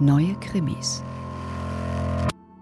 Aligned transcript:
Neue 0.00 0.34
Krimis. 0.40 1.04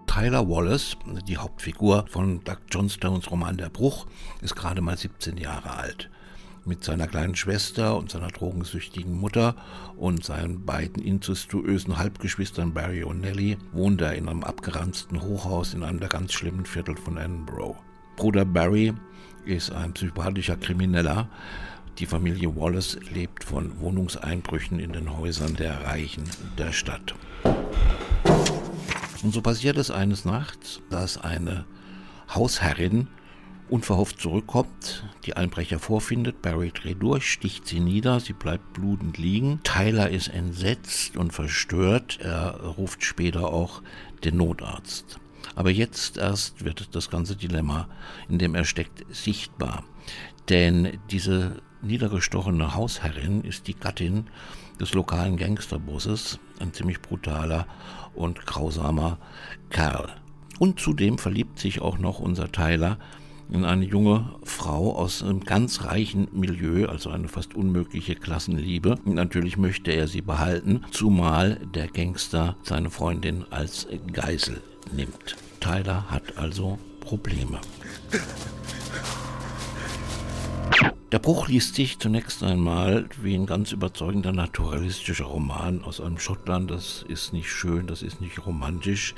Tyler 0.05 0.47
Wallace, 0.47 0.95
die 1.27 1.37
Hauptfigur 1.37 2.05
von 2.07 2.43
Doug 2.43 2.57
Johnstones 2.69 3.31
Roman 3.31 3.57
Der 3.57 3.69
Bruch, 3.69 4.05
ist 4.41 4.55
gerade 4.55 4.81
mal 4.81 4.95
17 4.95 5.37
Jahre 5.37 5.71
alt. 5.71 6.11
Mit 6.63 6.83
seiner 6.83 7.07
kleinen 7.07 7.35
Schwester 7.35 7.97
und 7.97 8.11
seiner 8.11 8.27
drogensüchtigen 8.27 9.19
Mutter 9.19 9.55
und 9.97 10.23
seinen 10.23 10.63
beiden 10.63 11.01
incestuösen 11.01 11.97
Halbgeschwistern 11.97 12.75
Barry 12.75 13.03
und 13.03 13.21
Nellie 13.21 13.57
wohnt 13.71 14.01
er 14.01 14.13
in 14.13 14.29
einem 14.29 14.43
abgeranzten 14.43 15.19
Hochhaus 15.23 15.73
in 15.73 15.83
einem 15.83 15.99
der 15.99 16.09
ganz 16.09 16.33
schlimmen 16.33 16.67
Viertel 16.67 16.95
von 16.95 17.17
Edinburgh. 17.17 17.79
Bruder 18.15 18.45
Barry 18.45 18.93
ist 19.43 19.71
ein 19.71 19.93
psychopathischer 19.93 20.57
Krimineller. 20.57 21.27
Die 21.99 22.05
Familie 22.07 22.55
Wallace 22.55 22.97
lebt 23.13 23.43
von 23.43 23.79
Wohnungseinbrüchen 23.79 24.79
in 24.79 24.93
den 24.93 25.15
Häusern 25.15 25.55
der 25.55 25.85
Reichen 25.85 26.23
der 26.57 26.71
Stadt. 26.71 27.13
Und 29.21 29.33
so 29.33 29.41
passiert 29.41 29.77
es 29.77 29.91
eines 29.91 30.25
Nachts, 30.25 30.81
dass 30.89 31.19
eine 31.19 31.65
Hausherrin 32.33 33.07
unverhofft 33.69 34.19
zurückkommt, 34.19 35.05
die 35.25 35.37
Einbrecher 35.37 35.79
vorfindet, 35.79 36.41
Barry 36.41 36.71
dreht 36.71 37.01
durch, 37.01 37.31
sticht 37.31 37.67
sie 37.67 37.79
nieder, 37.79 38.19
sie 38.19 38.33
bleibt 38.33 38.73
blutend 38.73 39.17
liegen. 39.17 39.59
Tyler 39.63 40.09
ist 40.09 40.27
entsetzt 40.27 41.15
und 41.15 41.31
verstört, 41.31 42.19
er 42.21 42.59
ruft 42.59 43.03
später 43.03 43.53
auch 43.53 43.81
den 44.23 44.37
Notarzt. 44.37 45.19
Aber 45.55 45.69
jetzt 45.69 46.17
erst 46.17 46.65
wird 46.65 46.95
das 46.95 47.09
ganze 47.09 47.35
Dilemma, 47.35 47.87
in 48.29 48.39
dem 48.39 48.55
er 48.55 48.65
steckt, 48.65 49.05
sichtbar. 49.13 49.83
Denn 50.49 50.99
diese 51.09 51.61
niedergestochene 51.83 52.75
Hausherrin 52.75 53.43
ist 53.43 53.67
die 53.67 53.75
Gattin 53.75 54.27
des 54.79 54.93
lokalen 54.93 55.37
Gangsterbosses, 55.37 56.39
ein 56.59 56.73
ziemlich 56.73 57.01
brutaler 57.01 57.67
und 58.15 58.45
grausamer 58.45 59.17
Kerl. 59.69 60.09
Und 60.59 60.79
zudem 60.79 61.17
verliebt 61.17 61.59
sich 61.59 61.81
auch 61.81 61.97
noch 61.97 62.19
unser 62.19 62.51
Tyler 62.51 62.97
in 63.51 63.65
eine 63.65 63.85
junge 63.85 64.33
Frau 64.43 64.95
aus 64.95 65.21
einem 65.21 65.41
ganz 65.41 65.83
reichen 65.83 66.27
Milieu, 66.31 66.87
also 66.87 67.09
eine 67.09 67.27
fast 67.27 67.53
unmögliche 67.53 68.15
Klassenliebe. 68.15 68.97
Und 69.05 69.15
natürlich 69.15 69.57
möchte 69.57 69.91
er 69.91 70.07
sie 70.07 70.21
behalten, 70.21 70.81
zumal 70.91 71.59
der 71.73 71.87
Gangster 71.87 72.55
seine 72.63 72.89
Freundin 72.89 73.45
als 73.51 73.87
Geisel 74.11 74.61
nimmt. 74.91 75.35
Tyler 75.59 76.09
hat 76.09 76.37
also 76.37 76.79
Probleme. 76.99 77.59
Der 81.13 81.19
Bruch 81.19 81.47
liest 81.47 81.75
sich 81.75 81.99
zunächst 81.99 82.41
einmal 82.41 83.07
wie 83.21 83.35
ein 83.35 83.45
ganz 83.45 83.71
überzeugender 83.71 84.31
naturalistischer 84.31 85.25
Roman 85.25 85.83
aus 85.83 86.01
einem 86.01 86.17
Schottland. 86.17 86.71
Das 86.71 87.05
ist 87.07 87.33
nicht 87.33 87.51
schön, 87.51 87.85
das 87.85 88.01
ist 88.01 88.19
nicht 88.19 88.43
romantisch, 88.47 89.13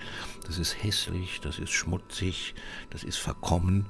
das 0.46 0.60
ist 0.60 0.84
hässlich, 0.84 1.40
das 1.40 1.58
ist 1.58 1.72
schmutzig, 1.72 2.54
das 2.90 3.06
ist 3.06 3.16
verkommen 3.16 3.86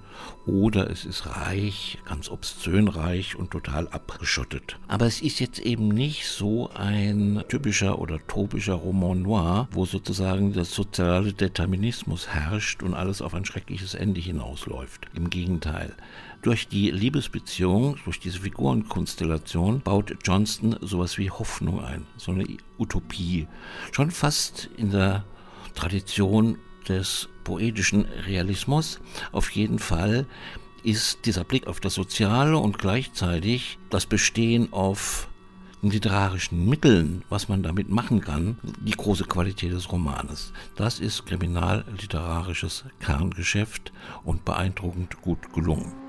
oder 0.45 0.91
es 0.91 1.03
ist 1.03 1.25
reich, 1.25 1.97
ganz 2.05 2.29
obszön 2.29 2.89
reich 2.89 3.37
und 3.37 3.49
total 3.49 3.87
abgeschottet. 3.87 4.77
Aber 4.87 5.07
es 5.07 5.23
ist 5.23 5.39
jetzt 5.39 5.57
eben 5.57 5.87
nicht 5.87 6.27
so 6.27 6.69
ein 6.75 7.43
typischer 7.49 7.97
oder 7.97 8.19
topischer 8.27 8.75
Roman 8.75 9.23
noir, 9.23 9.67
wo 9.71 9.85
sozusagen 9.85 10.53
der 10.53 10.65
soziale 10.65 11.33
Determinismus 11.33 12.27
herrscht 12.27 12.83
und 12.83 12.93
alles 12.93 13.23
auf 13.23 13.33
ein 13.33 13.45
schreckliches 13.45 13.95
Ende 13.95 14.21
hinausläuft. 14.21 15.07
Im 15.15 15.31
Gegenteil. 15.31 15.95
Durch 16.43 16.67
die 16.67 16.91
Liebesbeziehung, 16.91 17.94
durch 18.03 18.19
diese 18.19 18.39
Figurenkonstellation 18.39 19.81
baut 19.81 20.15
Johnston 20.23 20.75
sowas 20.81 21.17
wie 21.17 21.29
Hoffnung 21.31 21.83
ein, 21.83 22.05
so 22.17 22.31
eine 22.31 22.45
Utopie. 22.77 23.47
Schon 23.91 24.11
fast 24.11 24.69
in 24.77 24.91
der 24.91 25.23
Tradition 25.73 26.57
des 26.87 27.29
poetischen 27.43 28.05
Realismus. 28.05 28.99
Auf 29.31 29.49
jeden 29.51 29.79
Fall 29.79 30.25
ist 30.83 31.25
dieser 31.25 31.43
Blick 31.43 31.67
auf 31.67 31.79
das 31.79 31.95
Soziale 31.95 32.57
und 32.57 32.77
gleichzeitig 32.77 33.79
das 33.89 34.05
Bestehen 34.05 34.71
auf 34.71 35.27
literarischen 35.81 36.67
Mitteln, 36.67 37.23
was 37.29 37.47
man 37.47 37.63
damit 37.63 37.89
machen 37.89 38.21
kann, 38.21 38.57
die 38.81 38.91
große 38.91 39.25
Qualität 39.25 39.71
des 39.71 39.91
Romanes. 39.91 40.51
Das 40.75 40.99
ist 40.99 41.25
kriminalliterarisches 41.25 42.85
Kerngeschäft 42.99 43.91
und 44.23 44.45
beeindruckend 44.45 45.21
gut 45.21 45.53
gelungen. 45.53 46.04